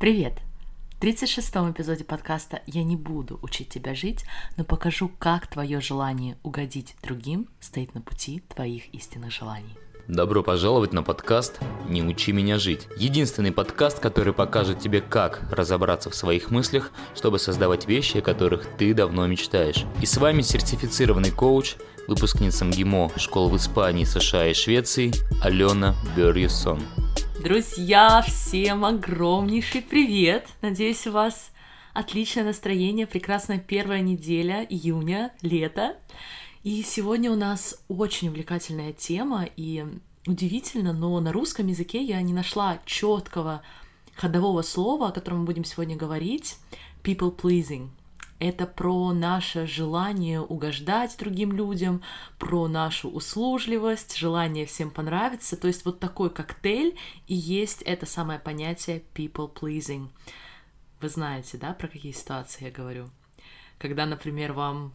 [0.00, 0.32] Привет!
[0.98, 4.24] В 36-м эпизоде подкаста «Я не буду учить тебя жить,
[4.56, 9.76] но покажу, как твое желание угодить другим стоит на пути твоих истинных желаний».
[10.08, 12.88] Добро пожаловать на подкаст «Не учи меня жить».
[12.96, 18.64] Единственный подкаст, который покажет тебе, как разобраться в своих мыслях, чтобы создавать вещи, о которых
[18.78, 19.84] ты давно мечтаешь.
[20.00, 21.74] И с вами сертифицированный коуч,
[22.08, 25.12] выпускница МГИМО школ в Испании, США и Швеции
[25.42, 26.80] Алена Берьюсон.
[27.42, 30.46] Друзья, всем огромнейший привет!
[30.60, 31.52] Надеюсь, у вас
[31.94, 35.96] отличное настроение, прекрасная первая неделя июня, лето.
[36.64, 39.86] И сегодня у нас очень увлекательная тема, и
[40.26, 43.62] удивительно, но на русском языке я не нашла четкого
[44.16, 46.58] ходового слова, о котором мы будем сегодня говорить.
[47.02, 47.88] People pleasing.
[48.40, 52.02] Это про наше желание угождать другим людям,
[52.38, 55.58] про нашу услужливость, желание всем понравиться.
[55.58, 60.08] То есть вот такой коктейль и есть это самое понятие people pleasing.
[61.02, 63.10] Вы знаете, да, про какие ситуации я говорю?
[63.78, 64.94] Когда, например, вам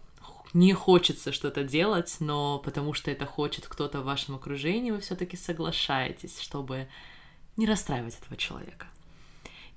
[0.54, 5.38] не хочется что-то делать, но потому что это хочет кто-то в вашем окружении, вы все-таки
[5.38, 6.88] соглашаетесь, чтобы
[7.58, 8.88] не расстраивать этого человека.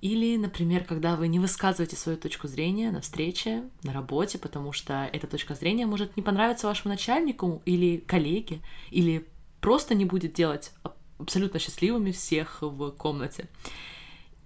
[0.00, 5.10] Или, например, когда вы не высказываете свою точку зрения на встрече, на работе, потому что
[5.12, 8.60] эта точка зрения может не понравиться вашему начальнику или коллеге,
[8.90, 9.26] или
[9.60, 10.72] просто не будет делать
[11.18, 13.48] абсолютно счастливыми всех в комнате.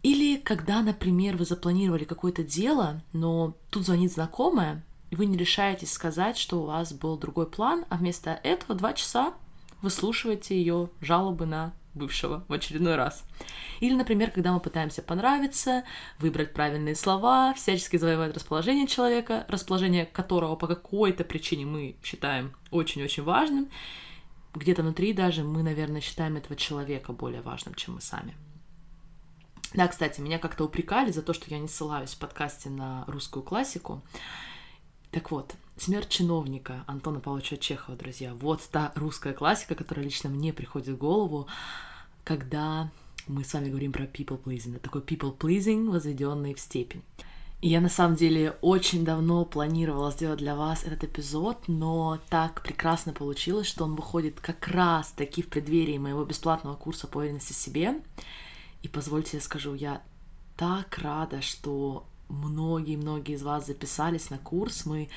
[0.03, 5.93] Или когда, например, вы запланировали какое-то дело, но тут звонит знакомая, и вы не решаетесь
[5.93, 9.35] сказать, что у вас был другой план, а вместо этого два часа
[9.83, 13.25] выслушиваете ее жалобы на бывшего в очередной раз.
[13.81, 15.85] Или, например, когда мы пытаемся понравиться,
[16.19, 23.23] выбрать правильные слова, всячески завоевать расположение человека, расположение которого по какой-то причине мы считаем очень-очень
[23.23, 23.69] важным,
[24.55, 28.35] где-то внутри даже мы, наверное, считаем этого человека более важным, чем мы сами.
[29.75, 33.43] Да, кстати, меня как-то упрекали за то, что я не ссылаюсь в подкасте на русскую
[33.43, 34.03] классику.
[35.11, 38.35] Так вот, «Смерть чиновника» Антона Павловича Чехова, друзья.
[38.35, 41.47] Вот та русская классика, которая лично мне приходит в голову,
[42.25, 42.91] когда
[43.27, 44.77] мы с вами говорим про people pleasing.
[44.77, 47.03] Это такой people pleasing, возведенный в степень.
[47.63, 52.63] И я на самом деле очень давно планировала сделать для вас этот эпизод, но так
[52.63, 57.53] прекрасно получилось, что он выходит как раз таки в преддверии моего бесплатного курса по уверенности
[57.53, 58.01] в себе.
[58.83, 60.03] И позвольте я скажу, я
[60.57, 64.85] так рада, что многие-многие из вас записались на курс.
[64.85, 65.09] Мы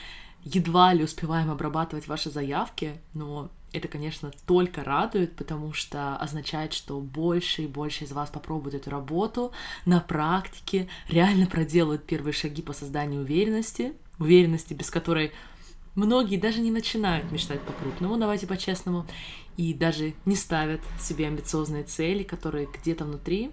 [0.46, 7.00] едва ли успеваем обрабатывать ваши заявки, но это, конечно, только радует, потому что означает, что
[7.00, 9.52] больше и больше из вас попробуют эту работу
[9.86, 15.34] на практике, реально проделают первые шаги по созданию уверенности, уверенности, без которой
[15.96, 19.06] многие даже не начинают мечтать по-крупному, давайте по-честному,
[19.58, 23.52] и даже не ставят себе амбициозные цели, которые где-то внутри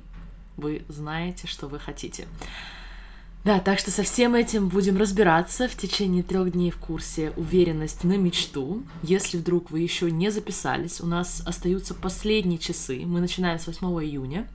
[0.57, 2.29] вы знаете, что вы хотите.
[3.45, 8.05] Да, так что со всем этим будем разбираться в течение трех дней в курсе «Уверенность
[8.05, 8.85] на мечту».
[9.03, 13.03] Если вдруг вы еще не записались, у нас остаются последние часы.
[13.05, 14.49] Мы начинаем с 8 июня.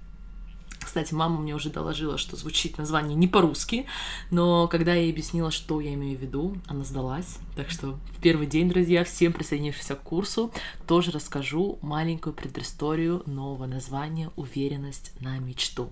[0.80, 3.88] Кстати, мама мне уже доложила, что звучит название не по-русски,
[4.32, 7.40] но когда я ей объяснила, что я имею в виду, она сдалась.
[7.58, 10.54] Так что в первый день, друзья, всем присоединившимся к курсу,
[10.88, 15.92] тоже расскажу маленькую предысторию нового названия «Уверенность на мечту».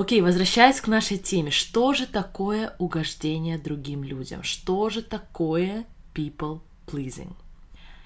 [0.00, 4.42] Окей, возвращаясь к нашей теме, что же такое угождение другим людям?
[4.42, 5.84] Что же такое
[6.14, 7.34] people pleasing?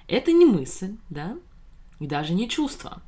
[0.05, 1.37] Это не мысль, да,
[2.01, 3.01] и даже не чувство.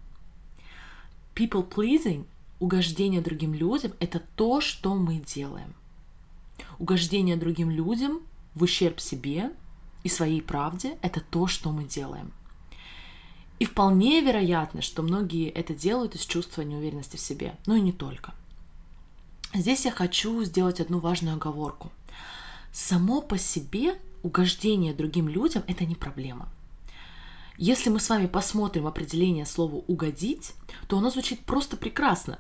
[1.36, 2.28] People pleasing,
[2.62, 5.76] угождение другим людям, это то, что мы делаем.
[6.80, 8.22] Угождение другим людям
[8.56, 9.52] в ущерб себе
[10.06, 12.32] и своей правде– это то, что мы делаем.
[13.60, 17.92] И вполне вероятно, что многие это делают из чувства неуверенности в себе, но и не
[17.92, 18.34] только–
[19.58, 21.92] Здесь я хочу сделать одну важную оговорку.
[22.72, 26.48] Само по себе угождение другим людям– это не проблема.
[27.58, 30.54] Если мы с вами посмотрим определение слова «угодить»,
[30.88, 32.38] то оно звучит просто прекрасно.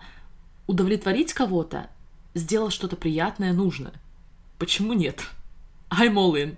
[0.67, 1.89] Удовлетворить кого-то,
[2.35, 3.93] сделать что-то приятное, нужно.
[4.59, 5.23] Почему нет?
[5.89, 6.55] I'm all in.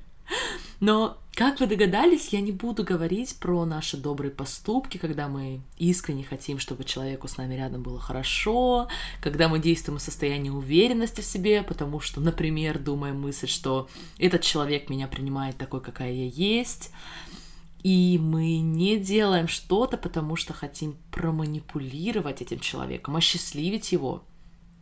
[0.81, 6.25] Но как вы догадались, я не буду говорить про наши добрые поступки, когда мы искренне
[6.25, 8.89] хотим, чтобы человеку с нами рядом было хорошо,
[9.21, 13.87] когда мы действуем в состоянии уверенности в себе, потому что, например, думаем мысль, что
[14.17, 16.91] этот человек меня принимает такой, какая я есть,
[17.83, 24.25] и мы не делаем что-то, потому что хотим проманипулировать этим человеком, осчастливить его.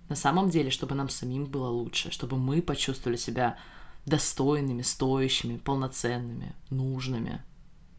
[0.10, 3.60] На самом деле, чтобы нам самим было лучше, чтобы мы почувствовали себя
[4.08, 7.44] достойными, стоящими, полноценными, нужными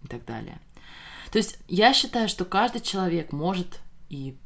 [0.02, 0.58] и так далее.
[1.30, 4.36] То есть я считаю, что каждый человек может и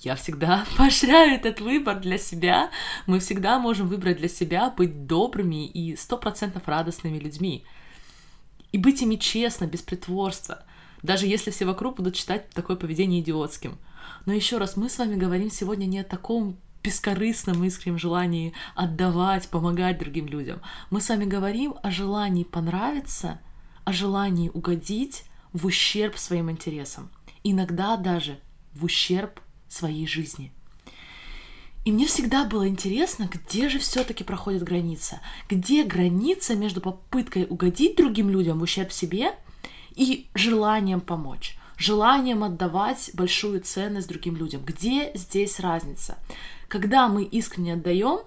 [0.00, 2.70] я всегда поощряю этот выбор для себя.
[3.06, 7.64] Мы всегда можем выбрать для себя быть добрыми и сто процентов радостными людьми.
[8.72, 10.64] И быть ими честно, без притворства,
[11.02, 13.78] даже если все вокруг будут считать такое поведение идиотским.
[14.26, 19.48] Но еще раз, мы с вами говорим сегодня не о таком бескорыстном искреннем желании отдавать,
[19.48, 20.60] помогать другим людям.
[20.90, 23.40] Мы с вами говорим о желании понравиться,
[23.84, 27.10] о желании угодить в ущерб своим интересам.
[27.44, 28.38] Иногда даже
[28.74, 30.52] в ущерб своей жизни.
[31.84, 35.20] И мне всегда было интересно, где же все-таки проходит граница.
[35.48, 39.32] Где граница между попыткой угодить другим людям в ущерб себе
[39.94, 44.62] и желанием помочь, желанием отдавать большую ценность другим людям.
[44.64, 46.18] Где здесь разница?
[46.72, 48.20] Когда мы искренне отдаем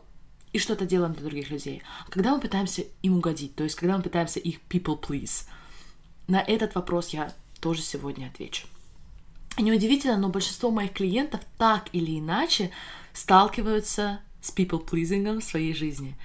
[0.53, 1.81] и что-то делаем для других людей,
[2.12, 5.47] когда мы пытаемся им угодить, то есть когда мы пытаемся их people please.
[6.27, 8.68] На этот вопрос я тоже сегодня отвечу.
[9.57, 12.69] Неудивительно, но большинство моих клиентов так или иначе
[13.13, 16.15] сталкиваются с people-pleasing в своей жизни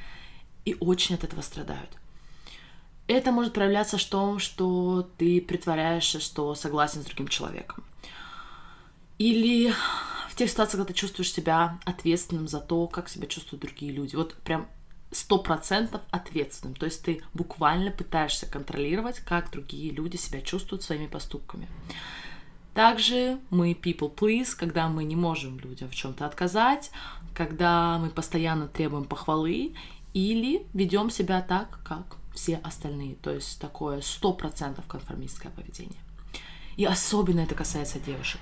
[0.66, 1.88] и очень от этого страдают.
[3.06, 7.82] Это может проявляться в том, что ты притворяешься, что согласен с другим человеком.
[9.16, 9.72] Или
[10.40, 14.16] тех ситуациях, когда ты чувствуешь себя ответственным за то, как себя чувствуют другие люди.
[14.16, 14.68] Вот прям
[15.10, 16.74] сто процентов ответственным.
[16.74, 21.68] То есть ты буквально пытаешься контролировать, как другие люди себя чувствуют своими поступками.
[22.72, 26.90] Также мы people please, когда мы не можем людям в чем-то отказать,
[27.34, 29.74] когда мы постоянно требуем похвалы
[30.14, 33.16] или ведем себя так, как все остальные.
[33.16, 36.00] То есть такое сто процентов конформистское поведение.
[36.78, 38.40] И особенно это касается девушек.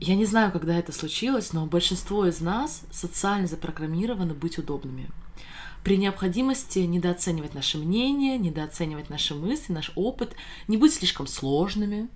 [0.00, 5.10] Я не знаю, когда это случилось, но большинство из нас социально запрограммированы быть удобными.
[5.82, 10.36] При необходимости недооценивать наше мнение, недооценивать наши мысли, наш опыт,
[10.68, 12.08] не быть слишком сложными,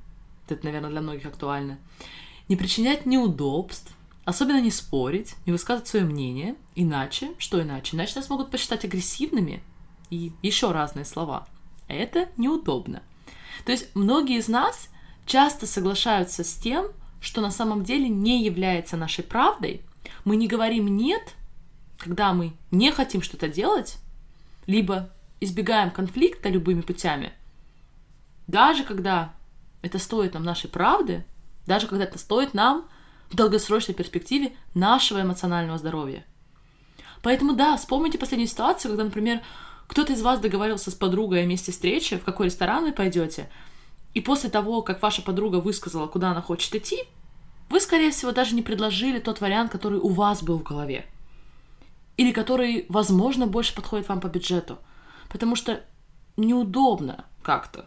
[0.48, 1.78] это, наверное, для многих актуально,
[2.48, 3.92] не причинять неудобств,
[4.24, 7.96] особенно не спорить, не высказывать свое мнение, иначе, что иначе?
[7.96, 9.62] Иначе нас могут посчитать агрессивными
[10.10, 11.48] и еще разные слова.
[11.88, 13.02] Это неудобно.
[13.64, 14.88] То есть многие из нас
[15.26, 16.86] часто соглашаются с тем,
[17.22, 19.80] что на самом деле не является нашей правдой.
[20.24, 21.34] Мы не говорим «нет»,
[21.96, 23.98] когда мы не хотим что-то делать,
[24.66, 25.10] либо
[25.40, 27.32] избегаем конфликта любыми путями,
[28.48, 29.32] даже когда
[29.82, 31.24] это стоит нам нашей правды,
[31.64, 32.88] даже когда это стоит нам
[33.30, 36.24] в долгосрочной перспективе нашего эмоционального здоровья.
[37.22, 39.42] Поэтому да, вспомните последнюю ситуацию, когда, например,
[39.86, 43.48] кто-то из вас договорился с подругой о месте встречи, в какой ресторан вы пойдете,
[44.14, 47.04] и после того, как ваша подруга высказала, куда она хочет идти,
[47.70, 51.06] вы, скорее всего, даже не предложили тот вариант, который у вас был в голове.
[52.18, 54.78] Или который, возможно, больше подходит вам по бюджету.
[55.30, 55.82] Потому что
[56.36, 57.86] неудобно как-то.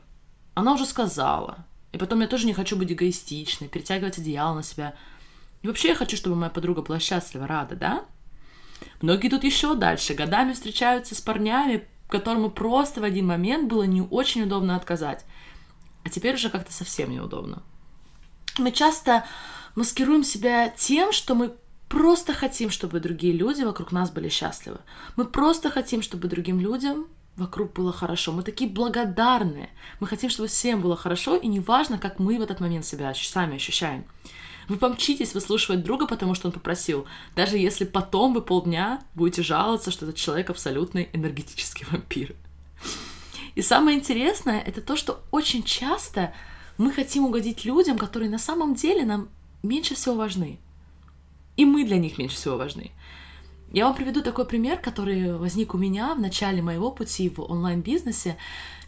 [0.55, 4.95] Она уже сказала, и потом я тоже не хочу быть эгоистичной, перетягивать одеяло на себя.
[5.61, 8.05] И вообще я хочу, чтобы моя подруга была счастлива, рада, да?
[9.01, 14.01] Многие тут еще дальше, годами встречаются с парнями, которому просто в один момент было не
[14.01, 15.25] очень удобно отказать.
[16.05, 17.63] А теперь уже как-то совсем неудобно.
[18.57, 19.25] Мы часто
[19.75, 21.53] маскируем себя тем, что мы
[21.89, 24.79] просто хотим, чтобы другие люди вокруг нас были счастливы.
[25.17, 28.31] Мы просто хотим, чтобы другим людям вокруг было хорошо.
[28.31, 29.69] Мы такие благодарные.
[29.99, 33.55] Мы хотим, чтобы всем было хорошо, и неважно, как мы в этот момент себя сами
[33.55, 34.05] ощущаем.
[34.67, 37.05] Вы помчитесь выслушивать друга, потому что он попросил,
[37.35, 42.35] даже если потом вы полдня будете жаловаться, что этот человек абсолютный энергетический вампир.
[43.55, 46.33] И самое интересное, это то, что очень часто
[46.77, 49.29] мы хотим угодить людям, которые на самом деле нам
[49.63, 50.59] меньше всего важны.
[51.55, 52.91] И мы для них меньше всего важны.
[53.71, 58.37] Я вам приведу такой пример, который возник у меня в начале моего пути в онлайн-бизнесе,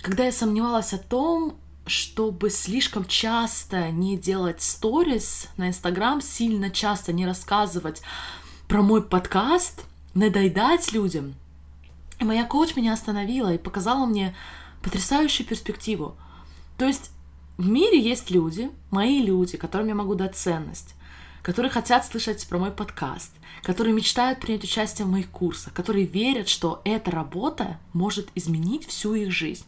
[0.02, 7.14] когда я сомневалась о том, чтобы слишком часто не делать сторис на Инстаграм, сильно часто
[7.14, 8.02] не рассказывать
[8.68, 11.36] про мой подкаст, надоедать людям.
[12.20, 14.36] Моя коуч меня остановила и показала мне
[14.82, 16.16] потрясающую перспективу.
[16.78, 17.12] То есть
[17.58, 20.96] в мире есть люди, мои люди, которым я могу дать ценность
[21.48, 23.32] которые хотят слышать про мой подкаст,
[23.64, 29.14] которые мечтают принять участие в моих курсах, которые верят, что эта работа может изменить всю
[29.14, 29.64] их жизнь.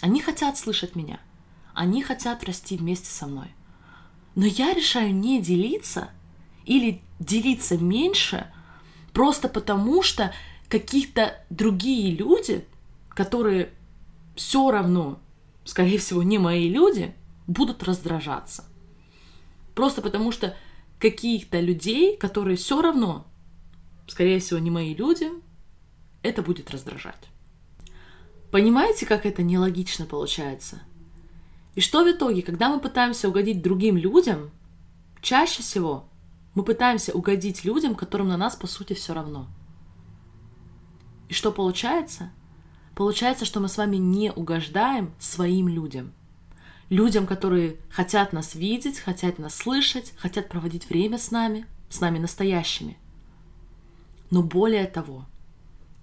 [0.00, 1.20] Они хотят слышать меня,
[1.74, 3.54] они хотят расти вместе со мной.
[4.34, 6.10] Но я решаю не делиться
[6.64, 8.52] или делиться меньше
[9.12, 10.34] просто потому, что
[10.68, 12.66] какие-то другие люди,
[13.10, 13.70] которые
[14.34, 15.18] все равно,
[15.64, 17.14] скорее всего, не мои люди,
[17.46, 18.64] будут раздражаться.
[19.74, 20.56] Просто потому что
[20.98, 23.26] каких-то людей, которые все равно,
[24.06, 25.30] скорее всего, не мои люди,
[26.22, 27.28] это будет раздражать.
[28.50, 30.80] Понимаете, как это нелогично получается?
[31.74, 34.50] И что в итоге, когда мы пытаемся угодить другим людям,
[35.20, 36.08] чаще всего
[36.54, 39.46] Мы пытаемся угодить людям, которым на нас, по сути, все равно.
[41.28, 42.30] И что получается?
[42.94, 46.12] Получается, что мы с вами не угождаем своим людям.
[46.88, 52.18] Людям, которые хотят нас видеть, хотят нас слышать, хотят проводить время с нами, с нами
[52.18, 52.96] настоящими.
[54.30, 55.26] Но более того,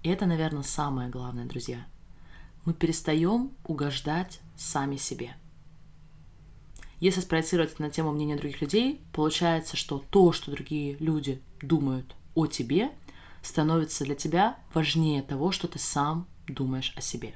[0.02, 1.86] и это, наверное, самое главное, друзья,
[2.64, 5.36] мы перестаем угождать сами себе.
[7.00, 12.46] Если спроецировать на тему мнения других людей, получается, что то, что другие люди думают о
[12.46, 12.92] тебе,
[13.44, 17.34] становится для тебя важнее того, что ты сам думаешь о себе.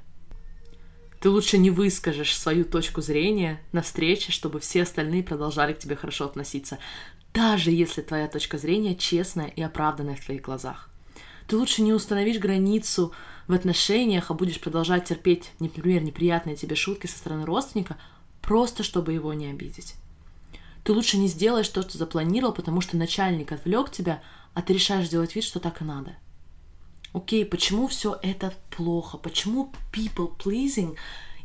[1.20, 5.96] Ты лучше не выскажешь свою точку зрения на встрече, чтобы все остальные продолжали к тебе
[5.96, 6.78] хорошо относиться,
[7.34, 10.88] даже если твоя точка зрения честная и оправданная в твоих глазах.
[11.48, 13.12] Ты лучше не установишь границу
[13.48, 17.96] в отношениях, а будешь продолжать терпеть, например, неприятные тебе шутки со стороны родственника,
[18.42, 19.94] просто чтобы его не обидеть.
[20.88, 24.22] Ты лучше не сделаешь то, что запланировал, потому что начальник отвлек тебя,
[24.54, 26.16] а ты решаешь делать вид, что так и надо.
[27.12, 29.18] Окей, почему все это плохо?
[29.18, 30.96] Почему people pleasing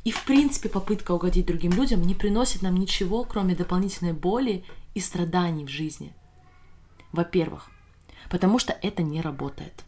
[0.06, 5.02] и, в принципе, попытка угодить другим людям не приносит нам ничего, кроме дополнительной боли и
[5.02, 6.14] страданий в жизни?
[7.12, 7.70] Во-первых,
[8.30, 9.84] потому что это не работает.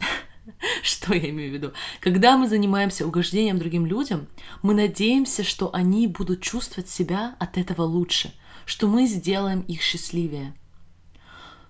[0.82, 1.72] Что я имею в виду?
[2.00, 4.28] Когда мы занимаемся угождением другим людям,
[4.62, 8.32] мы надеемся, что они будут чувствовать себя от этого лучше,
[8.66, 10.54] что мы сделаем их счастливее.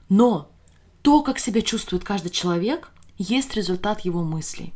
[0.08, 0.50] Но
[1.02, 4.74] то, как себя чувствует каждый человек, есть результат его мыслей.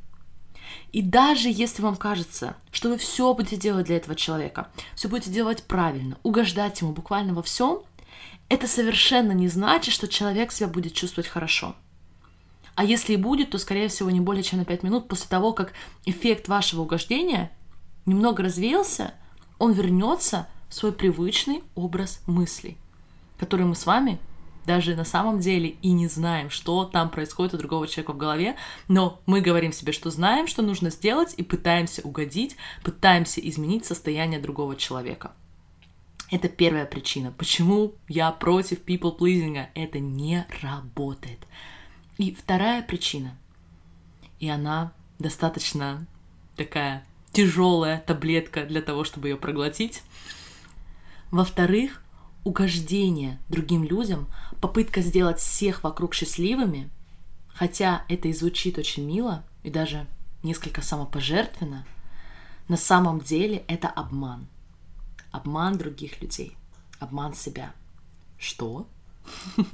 [0.93, 5.33] И даже если вам кажется, что вы все будете делать для этого человека, все будете
[5.33, 7.81] делать правильно, угождать ему буквально во всем,
[8.49, 11.75] это совершенно не значит, что человек себя будет чувствовать хорошо–
[12.81, 15.53] а если и будет, то, скорее всего, не более чем на 5 минут после того,
[15.53, 15.75] как
[16.07, 17.50] эффект вашего угождения
[18.07, 19.12] немного развеялся,
[19.59, 22.79] он вернется свой привычный образ мыслей,
[23.39, 24.19] который мы с вами
[24.67, 28.57] даже на самом деле и не знаем, что там происходит у другого человека в голове,
[28.89, 34.39] но мы говорим себе, что знаем, что нужно сделать, и пытаемся угодить, пытаемся изменить состояние
[34.39, 35.33] другого человека.
[36.31, 39.67] Это первая причина, почему я против people pleasing.
[39.75, 41.41] Это не работает.
[42.19, 43.37] И вторая причина,
[44.39, 46.07] и она достаточно
[46.55, 50.03] такая тяжелая таблетка для того, чтобы ее проглотить.
[51.31, 52.03] Во-вторых,
[52.45, 54.29] угождение другим людям,
[54.61, 56.91] попытка сделать всех вокруг счастливыми,
[57.49, 60.07] хотя это и звучит очень мило и даже
[60.43, 61.87] несколько самопожертвенно,
[62.69, 64.47] на самом деле это обман.
[65.31, 66.57] Обман других людей,
[66.99, 67.73] обман себя.
[68.39, 68.87] Что?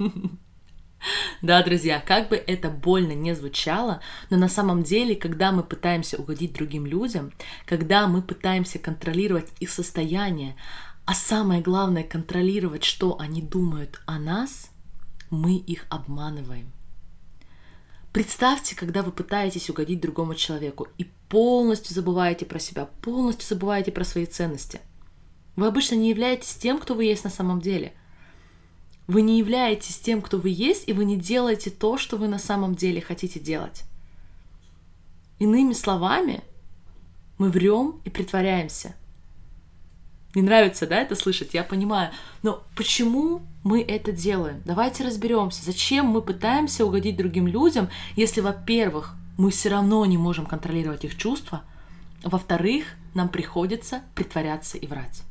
[1.43, 6.17] Да, друзья, как бы это больно не звучало, но на самом деле, когда мы пытаемся
[6.17, 7.31] угодить другим людям,
[7.67, 10.55] когда мы пытаемся контролировать их состояние,
[11.07, 14.69] а самое главное контролировать, что они думают о нас,
[15.31, 16.71] мы их обманываем.
[18.13, 24.03] Представьте, когда вы пытаетесь угодить другому человеку и полностью забываете про себя, полностью забываете про
[24.03, 24.81] свои ценности.
[25.55, 27.93] Вы обычно не являетесь тем, кто вы есть на самом деле–
[29.07, 32.39] вы не являетесь тем, кто вы есть, и вы не делаете то, что вы на
[32.39, 33.83] самом деле хотите делать.
[35.39, 36.43] Иными словами,
[37.37, 38.95] мы врем и притворяемся.
[40.35, 42.11] Не нравится, да, это слышать, я понимаю.
[42.43, 44.61] Но почему мы это делаем?
[44.65, 45.63] Давайте разберемся.
[45.63, 51.17] Зачем мы пытаемся угодить другим людям, если, во-первых, мы все равно не можем контролировать их
[51.17, 51.63] чувства,
[52.23, 55.23] во-вторых, нам приходится притворяться и врать.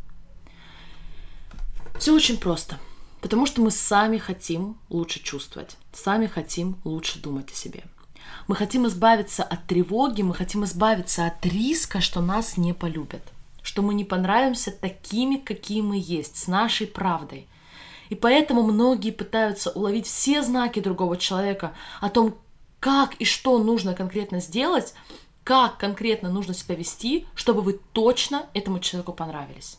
[1.98, 2.78] Все очень просто.
[3.20, 7.84] Потому что мы сами хотим лучше чувствовать, сами хотим лучше думать о себе.
[8.46, 13.22] Мы хотим избавиться от тревоги, мы хотим избавиться от риска, что нас не полюбят,
[13.66, 17.48] что мы не понравимся такими, какие мы есть, с нашей правдой.
[18.10, 22.36] И поэтому многие пытаются уловить все знаки другого человека о том,
[22.78, 24.94] как и что нужно конкретно сделать,
[25.42, 29.78] как конкретно нужно себя вести, чтобы вы точно этому человеку понравились.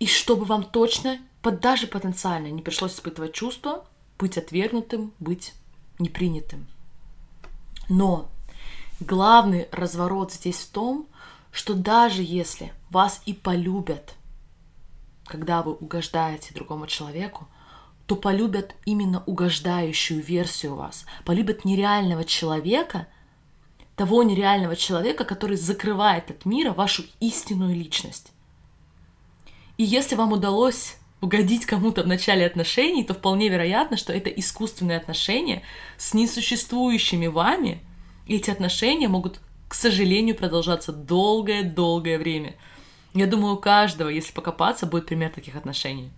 [0.00, 3.86] И чтобы вам точно даже потенциально не пришлось испытывать чувства,
[4.18, 5.54] быть отвергнутым, быть
[5.98, 6.66] непринятым.
[7.88, 8.28] Но
[9.00, 11.07] главный разворот здесь в том,
[11.52, 14.14] что даже если вас и полюбят,
[15.24, 17.48] когда вы угождаете другому человеку,
[18.06, 23.06] то полюбят именно угождающую версию вас, полюбят нереального человека,
[23.96, 28.32] того нереального человека, который закрывает от мира вашу истинную личность.
[29.76, 34.98] И если вам удалось угодить кому-то в начале отношений, то вполне вероятно, что это искусственные
[34.98, 35.62] отношения
[35.96, 37.80] с несуществующими вами.
[38.26, 42.56] И эти отношения могут, к сожалению, продолжаться долгое-долгое время.
[43.14, 46.10] Я думаю, у каждого, если покопаться, будет пример таких отношений.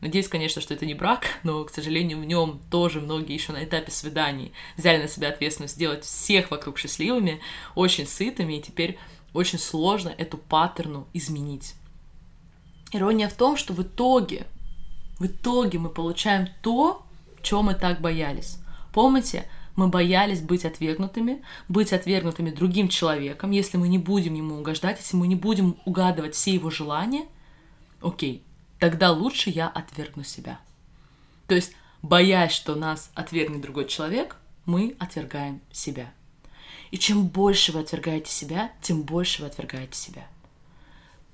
[0.00, 3.64] Надеюсь, конечно, что это не брак, но, к сожалению, в нем тоже многие еще на
[3.64, 7.40] этапе свиданий взяли на себя ответственность сделать всех вокруг счастливыми,
[7.74, 8.98] очень сытыми, и теперь
[9.32, 11.74] очень сложно эту паттерну изменить.
[12.92, 14.46] Ирония в том, что в итоге,
[15.18, 17.04] в итоге мы получаем то,
[17.42, 18.58] чего мы так боялись.
[18.92, 24.98] Помните, мы боялись быть отвергнутыми, быть отвергнутыми другим человеком, если мы не будем ему угождать,
[24.98, 27.26] если мы не будем угадывать все его желания,
[28.00, 28.42] окей,
[28.78, 30.58] тогда лучше я отвергну себя.
[31.46, 36.12] То есть, боясь, что нас отвергнет другой человек, мы отвергаем себя.
[36.90, 40.26] И чем больше вы отвергаете себя, тем больше вы отвергаете себя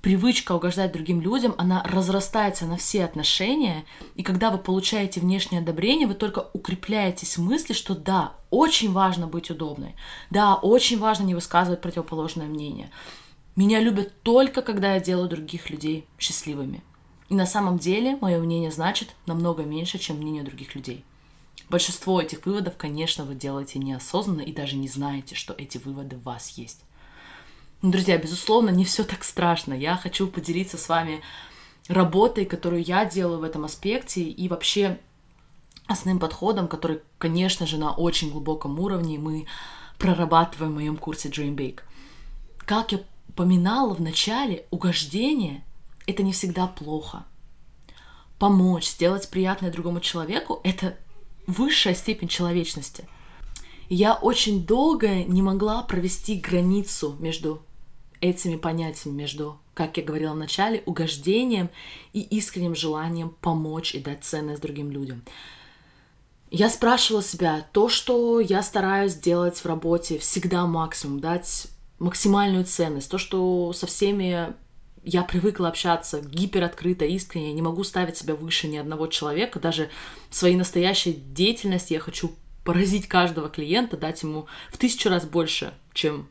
[0.03, 6.07] привычка угождать другим людям, она разрастается на все отношения, и когда вы получаете внешнее одобрение,
[6.07, 9.95] вы только укрепляетесь в мысли, что да, очень важно быть удобной,
[10.29, 12.91] да, очень важно не высказывать противоположное мнение.
[13.55, 16.83] Меня любят только, когда я делаю других людей счастливыми.
[17.29, 21.05] И на самом деле мое мнение значит намного меньше, чем мнение других людей.
[21.69, 26.23] Большинство этих выводов, конечно, вы делаете неосознанно и даже не знаете, что эти выводы в
[26.23, 26.81] вас есть.
[27.83, 29.73] Ну, друзья, безусловно, не все так страшно.
[29.73, 31.21] Я хочу поделиться с вами
[31.89, 35.01] работой, которую я делаю в этом аспекте, и вообще
[35.85, 39.47] основным подходом, который, конечно же, на очень глубоком уровне мы
[39.99, 41.81] прорабатываем в моем курсе Dream Big.
[42.59, 45.65] Как я упоминала в начале, угождение—
[46.07, 47.25] это не всегда плохо.
[48.39, 50.97] Помочь, сделать приятное другому человеку— это
[51.47, 53.09] высшая степень человечности.
[53.89, 57.61] я очень долго не могла провести границу между
[58.23, 61.69] этими понятиями между, как я говорила в начале, угождением
[62.13, 65.23] и искренним желанием помочь и дать ценность другим людям.
[66.49, 71.67] Я спрашивала себя, то, что я стараюсь делать в работе, всегда максимум, дать
[71.99, 74.53] максимальную ценность, то, что со всеми
[75.03, 79.89] я привыкла общаться гипероткрыто, искренне, я не могу ставить себя выше ни одного человека, даже
[80.29, 82.31] в своей настоящей деятельности я хочу
[82.63, 86.29] поразить каждого клиента, дать ему в тысячу раз больше, чем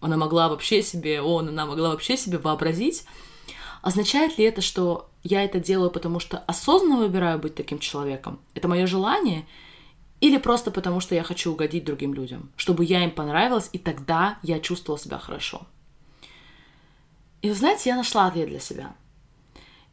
[0.00, 3.04] она могла вообще себе, он, она могла вообще себе вообразить,
[3.82, 8.40] означает ли это, что я это делаю, потому что осознанно выбираю быть таким человеком?
[8.54, 9.46] Это мое желание?
[10.20, 14.38] Или просто потому, что я хочу угодить другим людям, чтобы я им понравилась, и тогда
[14.42, 15.62] я чувствовала себя хорошо?
[17.42, 18.94] И вы знаете, я нашла ответ для себя.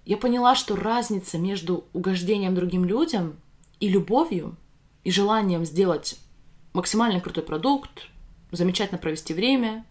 [0.05, 3.37] Я поняла, что разница между угождением другим людям
[3.79, 4.55] и любовью,
[5.03, 6.19] и желанием сделать
[6.73, 8.07] максимально крутой продукт,
[8.51, 9.85] замечательно провести время.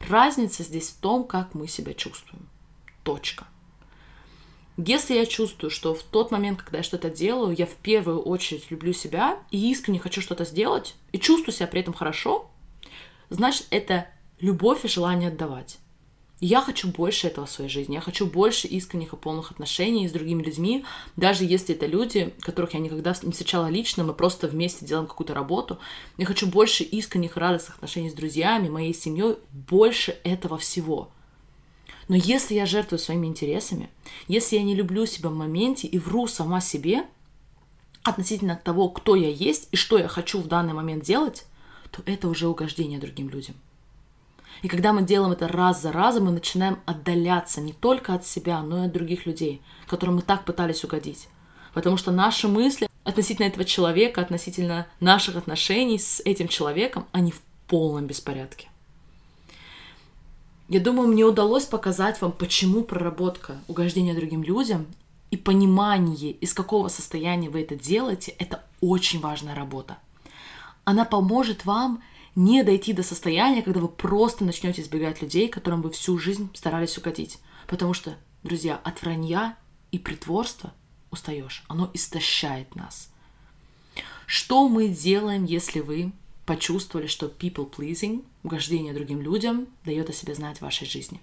[0.00, 2.48] Разница здесь в том, как мы себя чувствуем.
[3.02, 3.46] Точка.
[4.76, 8.70] Если я чувствую, что в тот момент, когда я что-то делаю, я в первую очередь
[8.70, 12.50] люблю себя и искренне хочу что-то сделать, и чувствую себя при этом хорошо,
[13.30, 14.08] значит, это
[14.40, 15.78] любовь и желание отдавать
[16.46, 17.94] я хочу больше этого в своей жизни.
[17.94, 20.84] Я хочу больше искренних и полных отношений с другими людьми,
[21.16, 25.32] даже если это люди, которых я никогда не встречала лично, мы просто вместе делаем какую-то
[25.32, 25.78] работу.
[26.18, 31.10] Я хочу больше искренних радостных отношений с друзьями, моей семьей, больше этого всего.
[32.08, 33.88] Но если я жертвую своими интересами,
[34.28, 37.06] если я не люблю себя в моменте и вру сама себе
[38.02, 41.46] относительно того, кто я есть и что я хочу в данный момент делать,
[41.90, 43.54] то это уже угождение другим людям.
[44.62, 48.62] И когда мы делаем это раз за разом, мы начинаем отдаляться не только от себя,
[48.62, 51.28] но и от других людей, которым мы так пытались угодить.
[51.74, 57.40] Потому что наши мысли относительно этого человека, относительно наших отношений с этим человеком, они в
[57.66, 58.68] полном беспорядке.
[60.68, 64.86] Я думаю, мне удалось показать вам, почему проработка угождения другим людям
[65.30, 69.98] и понимание, из какого состояния вы это делаете, это очень важная работа.
[70.84, 72.02] Она поможет вам
[72.34, 76.98] не дойти до состояния, когда вы просто начнете избегать людей, которым вы всю жизнь старались
[76.98, 77.38] угодить.
[77.66, 79.56] Потому что, друзья, от вранья
[79.92, 80.74] и притворства
[81.10, 81.64] устаешь.
[81.68, 83.10] Оно истощает нас.
[84.26, 86.12] Что мы делаем, если вы
[86.46, 91.20] почувствовали, что people pleasing, угождение другим людям, дает о себе знать в вашей жизни?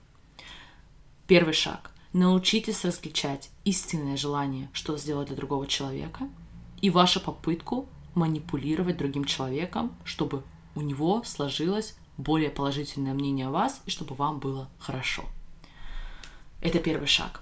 [1.28, 1.92] Первый шаг.
[2.14, 6.30] Научитесь различать истинное желание, что сделать для другого человека,
[6.82, 10.44] и вашу попытку манипулировать другим человеком, чтобы
[10.76, 15.24] у него сложилось более положительное мнение о вас и чтобы вам было хорошо.
[16.62, 17.42] Это первый шаг.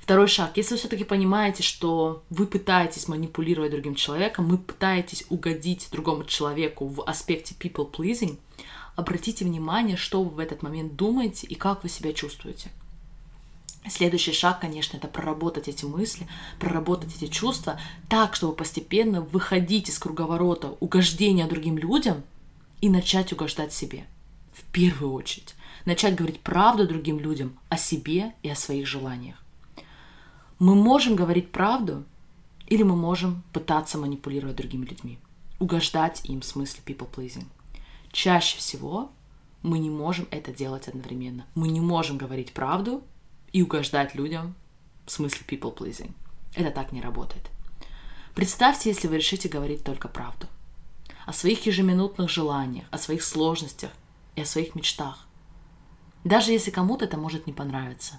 [0.00, 0.56] Второй шаг.
[0.56, 6.86] Если вы все-таки понимаете, что вы пытаетесь манипулировать другим человеком, вы пытаетесь угодить другому человеку
[6.86, 8.38] в аспекте people pleasing,
[8.96, 12.70] обратите внимание, что вы в этот момент думаете и как вы себя чувствуете.
[13.86, 16.26] Следующий шаг, конечно, это проработать эти мысли,
[16.58, 22.22] проработать эти чувства так, чтобы постепенно выходить из круговорота угождения другим людям–
[22.80, 24.06] и начать угождать себе.
[24.52, 25.54] В первую очередь.
[25.84, 29.42] Начать говорить правду другим людям о себе и о своих желаниях.
[30.58, 32.04] Мы можем говорить правду,
[32.66, 35.18] или мы можем пытаться манипулировать другими людьми,
[35.58, 37.46] угождать им в смысле people pleasing.
[38.12, 39.10] Чаще всего
[39.62, 41.46] мы не можем это делать одновременно.
[41.54, 43.02] Мы не можем говорить правду
[43.52, 44.54] и угождать людям
[45.06, 46.12] в смысле people pleasing.
[46.54, 47.50] Это так не работает.
[48.34, 50.46] Представьте, если вы решите говорить только правду.
[51.28, 53.90] О своих ежеминутных желаниях, о своих сложностях
[54.34, 55.26] и о своих мечтах.
[56.24, 58.18] Даже если кому-то это может не понравиться.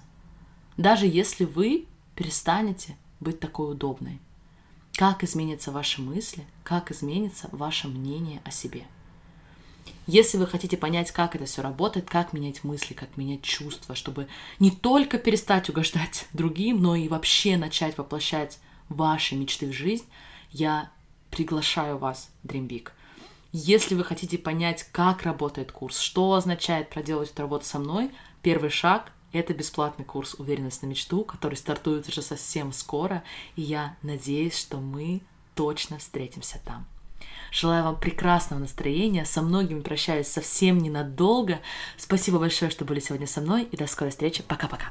[0.76, 4.20] Даже если вы перестанете быть такой удобной.
[4.94, 8.84] Как изменятся ваши мысли, как изменится ваше мнение о себе.
[10.06, 14.28] Если вы хотите понять, как это все работает, как менять мысли, как менять чувства, чтобы
[14.60, 20.06] не только перестать угождать другим, но и вообще начать воплощать ваши мечты в жизнь,
[20.52, 20.92] я
[21.32, 22.90] приглашаю вас в Dream Big.
[23.52, 28.10] Если вы хотите понять, как работает курс, что означает проделать эту работу со мной,
[28.42, 33.24] первый шаг— это бесплатный курс «Уверенность на мечту», который стартует уже совсем скоро,
[33.56, 35.22] и я надеюсь, что мы
[35.56, 36.86] точно встретимся там.
[37.50, 39.24] Желаю вам прекрасного настроения.
[39.24, 41.60] Со многими прощаюсь совсем ненадолго.
[41.96, 43.64] Спасибо большое, что были сегодня со мной.
[43.64, 44.42] И до скорой встречи.
[44.42, 44.90] Пока-пока.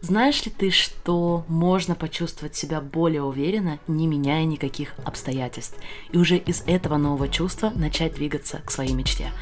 [0.00, 5.76] Знаешь ли ты, что можно почувствовать себя более уверенно, не меняя никаких обстоятельств,
[6.12, 9.32] и уже из этого нового чувства начать двигаться к своей мечте?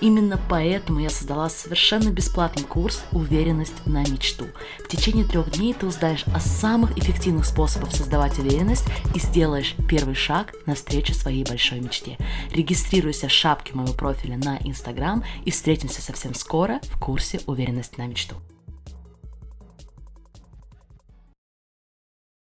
[0.00, 4.46] Именно поэтому я создала совершенно бесплатный курс «Уверенность на мечту».
[4.84, 10.14] В течение трех дней ты узнаешь о самых эффективных способах создавать уверенность и сделаешь первый
[10.14, 12.18] шаг навстречу своей большой мечте.
[12.52, 18.06] Регистрируйся в шапке моего профиля на Инстаграм и встретимся совсем скоро в курсе «Уверенность на
[18.06, 18.36] мечту».